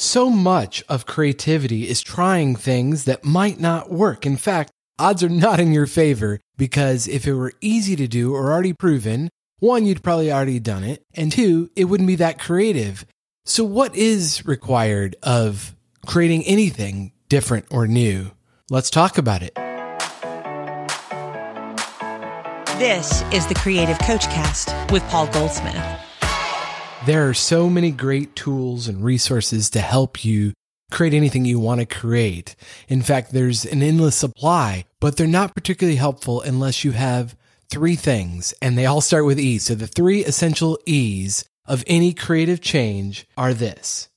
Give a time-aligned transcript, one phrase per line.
[0.00, 4.24] So much of creativity is trying things that might not work.
[4.24, 8.32] In fact, odds are not in your favor because if it were easy to do
[8.34, 9.28] or already proven,
[9.58, 13.04] one, you'd probably already done it, and two, it wouldn't be that creative.
[13.44, 15.76] So, what is required of
[16.06, 18.30] creating anything different or new?
[18.70, 19.54] Let's talk about it.
[22.78, 26.09] This is the Creative Coach Cast with Paul Goldsmith.
[27.06, 30.52] There are so many great tools and resources to help you
[30.90, 32.54] create anything you want to create.
[32.88, 37.34] In fact, there's an endless supply, but they're not particularly helpful unless you have
[37.70, 39.56] three things, and they all start with E.
[39.56, 44.10] So the three essential E's of any creative change are this.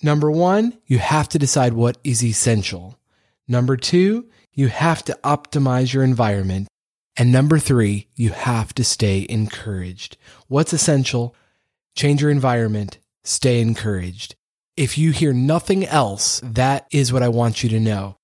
[0.00, 3.00] Number one, you have to decide what is essential.
[3.48, 6.68] Number two, you have to optimize your environment.
[7.16, 10.16] And number three, you have to stay encouraged.
[10.46, 11.34] What's essential?
[11.94, 14.34] Change your environment, stay encouraged.
[14.76, 18.16] If you hear nothing else, that is what I want you to know.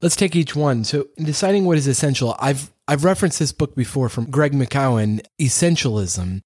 [0.00, 0.82] Let's take each one.
[0.84, 5.24] So, in deciding what is essential, I've I've referenced this book before from Greg McKeown,
[5.40, 6.40] Essentialism.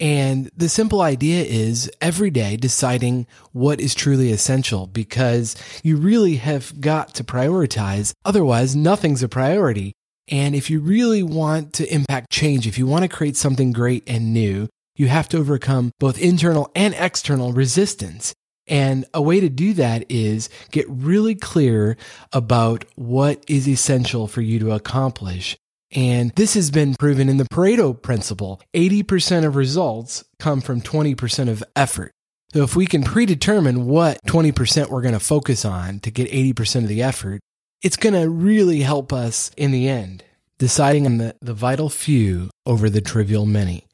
[0.00, 6.36] And the simple idea is every day deciding what is truly essential because you really
[6.36, 8.12] have got to prioritize.
[8.24, 9.94] Otherwise, nothing's a priority.
[10.28, 14.04] And if you really want to impact change, if you want to create something great
[14.06, 14.68] and new,
[14.98, 18.34] you have to overcome both internal and external resistance.
[18.66, 21.96] And a way to do that is get really clear
[22.32, 25.56] about what is essential for you to accomplish.
[25.92, 28.60] And this has been proven in the Pareto principle.
[28.74, 32.12] 80% of results come from 20% of effort.
[32.52, 36.82] So if we can predetermine what 20% we're going to focus on to get 80%
[36.82, 37.40] of the effort,
[37.82, 40.24] it's going to really help us in the end,
[40.58, 43.87] deciding on the, the vital few over the trivial many.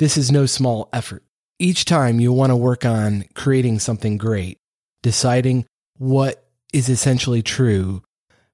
[0.00, 1.24] This is no small effort.
[1.58, 4.56] Each time you want to work on creating something great,
[5.02, 5.66] deciding
[5.98, 8.02] what is essentially true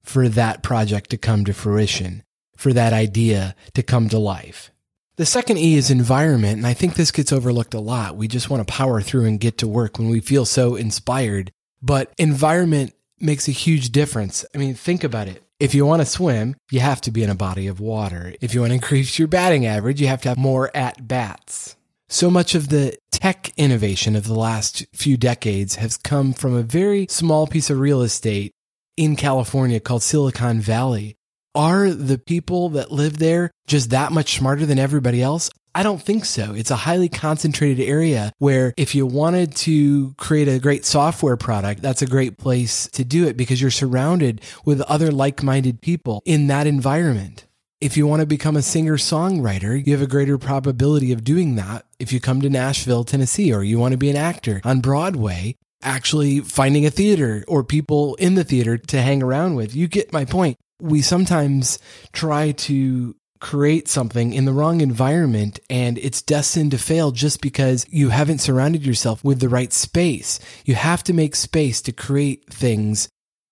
[0.02, 2.24] for that project to come to fruition,
[2.56, 4.72] for that idea to come to life.
[5.18, 8.16] The second E is environment, and I think this gets overlooked a lot.
[8.16, 11.52] We just want to power through and get to work when we feel so inspired.
[11.80, 14.44] But environment makes a huge difference.
[14.54, 15.42] I mean, think about it.
[15.58, 18.34] If you want to swim, you have to be in a body of water.
[18.40, 21.76] If you want to increase your batting average, you have to have more at bats.
[22.08, 26.62] So much of the tech innovation of the last few decades has come from a
[26.62, 28.52] very small piece of real estate
[28.96, 31.16] in California called Silicon Valley.
[31.54, 35.50] Are the people that live there just that much smarter than everybody else?
[35.76, 36.54] I don't think so.
[36.54, 41.82] It's a highly concentrated area where if you wanted to create a great software product,
[41.82, 46.22] that's a great place to do it because you're surrounded with other like minded people
[46.24, 47.44] in that environment.
[47.78, 51.56] If you want to become a singer songwriter, you have a greater probability of doing
[51.56, 54.80] that if you come to Nashville, Tennessee, or you want to be an actor on
[54.80, 59.76] Broadway, actually finding a theater or people in the theater to hang around with.
[59.76, 60.56] You get my point.
[60.80, 61.78] We sometimes
[62.14, 67.86] try to create something in the wrong environment and it's destined to fail just because
[67.90, 70.40] you haven't surrounded yourself with the right space.
[70.64, 73.08] You have to make space to create things.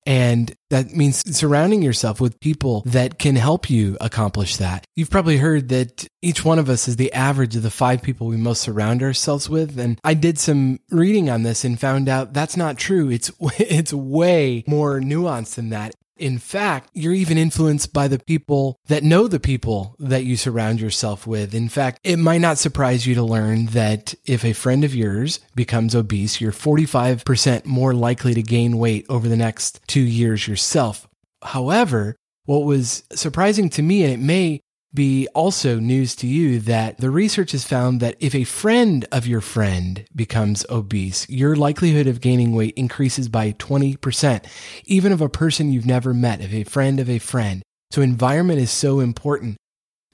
[0.06, 4.84] And that means surrounding yourself with people that can help you accomplish that.
[4.97, 8.27] You've probably heard that each one of us is the average of the five people
[8.27, 9.78] we most surround ourselves with.
[9.78, 13.11] And I did some reading on this and found out that's not true.
[13.11, 15.95] It's, it's way more nuanced than that.
[16.16, 20.80] In fact, you're even influenced by the people that know the people that you surround
[20.80, 21.54] yourself with.
[21.54, 25.41] In fact, it might not surprise you to learn that if a friend of yours
[25.56, 31.08] becomes obese, you're 45% more likely to gain weight over the next two years yourself.
[31.42, 34.60] However, what was surprising to me, and it may
[34.94, 39.27] be also news to you that the research has found that if a friend of
[39.27, 44.44] your friend becomes obese, your likelihood of gaining weight increases by 20%,
[44.84, 47.62] even of a person you've never met, of a friend of a friend.
[47.91, 49.56] So environment is so important.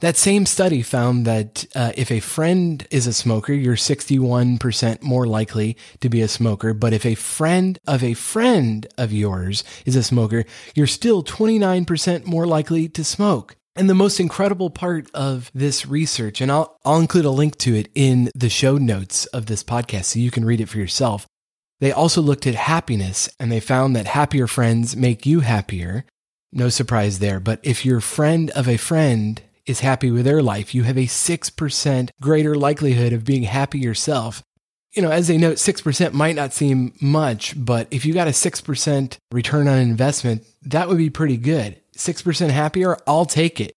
[0.01, 5.27] That same study found that uh, if a friend is a smoker, you're 61% more
[5.27, 6.73] likely to be a smoker.
[6.73, 12.25] But if a friend of a friend of yours is a smoker, you're still 29%
[12.25, 13.57] more likely to smoke.
[13.77, 17.75] And the most incredible part of this research, and I'll, I'll include a link to
[17.75, 21.27] it in the show notes of this podcast so you can read it for yourself.
[21.79, 26.05] They also looked at happiness and they found that happier friends make you happier.
[26.53, 27.41] No surprise there.
[27.41, 31.07] But if your friend of a friend is happy with their life, you have a
[31.07, 34.43] 6% greater likelihood of being happy yourself.
[34.93, 38.33] You know, as they note, 6% might not seem much, but if you got a
[38.33, 41.81] 6% return on investment, that would be pretty good.
[42.01, 43.75] 6% happier, I'll take it.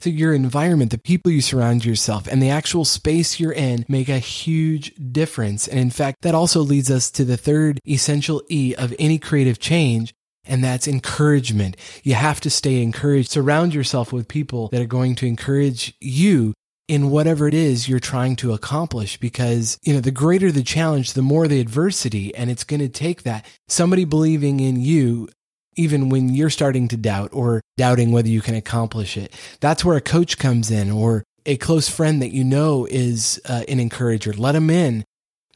[0.00, 4.08] So your environment, the people you surround yourself and the actual space you're in make
[4.08, 5.66] a huge difference.
[5.66, 9.58] And in fact, that also leads us to the third essential E of any creative
[9.58, 10.14] change.
[10.44, 11.76] And that's encouragement.
[12.04, 13.30] You have to stay encouraged.
[13.30, 16.54] Surround yourself with people that are going to encourage you
[16.86, 21.12] in whatever it is you're trying to accomplish because, you know, the greater the challenge,
[21.12, 22.34] the more the adversity.
[22.34, 25.28] And it's going to take that somebody believing in you
[25.78, 29.32] even when you're starting to doubt or doubting whether you can accomplish it.
[29.60, 33.64] That's where a coach comes in or a close friend that you know is uh,
[33.68, 34.32] an encourager.
[34.32, 35.04] Let them in.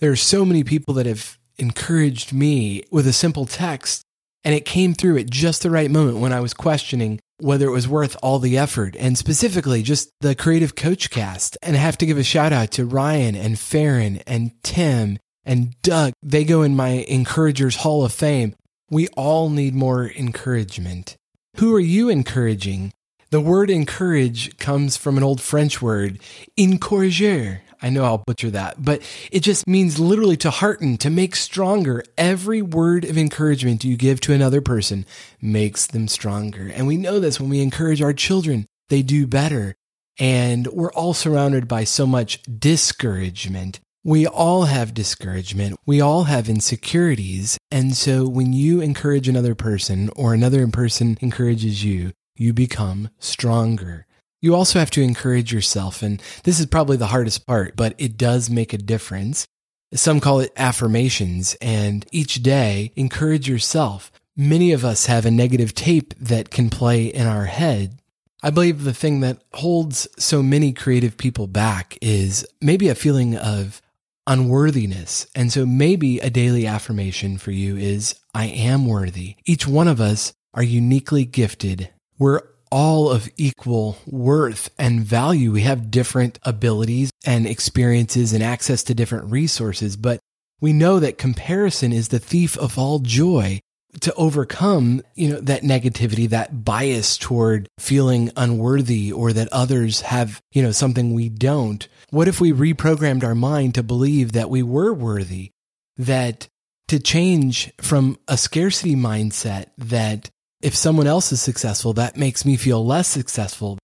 [0.00, 4.02] There are so many people that have encouraged me with a simple text,
[4.42, 7.72] and it came through at just the right moment when I was questioning whether it
[7.72, 11.58] was worth all the effort and specifically just the creative coach cast.
[11.60, 15.75] And I have to give a shout out to Ryan and Farron and Tim and
[15.82, 16.12] Doug.
[16.22, 18.54] They go in my encouragers hall of fame.
[18.92, 21.16] We all need more encouragement.
[21.56, 22.92] Who are you encouraging?
[23.30, 26.18] The word encourage comes from an old French word,
[26.58, 27.62] encourager.
[27.80, 29.00] I know I'll butcher that, but
[29.30, 32.04] it just means literally to hearten, to make stronger.
[32.18, 35.06] Every word of encouragement you give to another person
[35.40, 36.70] makes them stronger.
[36.74, 39.74] And we know this when we encourage our children, they do better.
[40.18, 43.80] And we're all surrounded by so much discouragement.
[44.04, 45.78] We all have discouragement.
[45.87, 47.56] We all have insecurities.
[47.70, 54.06] And so when you encourage another person or another person encourages you, you become stronger.
[54.40, 56.02] You also have to encourage yourself.
[56.02, 59.46] And this is probably the hardest part, but it does make a difference.
[59.94, 61.56] Some call it affirmations.
[61.60, 64.10] And each day, encourage yourself.
[64.37, 68.00] Many of us have a negative tape that can play in our head
[68.44, 73.37] I believe the thing that holds so many creative people back is maybe a feeling
[73.37, 73.81] of
[74.26, 75.26] unworthiness.
[75.34, 79.36] And so maybe a daily affirmation for you is I am worthy.
[79.44, 81.90] Each one of us are uniquely gifted.
[82.19, 85.52] We're all of equal worth and value.
[85.52, 90.20] We have different abilities and experiences and access to different resources, but
[90.60, 93.60] we know that comparison is the thief of all joy
[94.00, 100.40] to overcome, you know, that negativity, that bias toward feeling unworthy or that others have,
[100.52, 101.86] you know, something we don't.
[102.10, 105.50] What if we reprogrammed our mind to believe that we were worthy,
[105.96, 106.48] that
[106.88, 110.30] to change from a scarcity mindset that
[110.62, 113.78] if someone else is successful, that makes me feel less successful.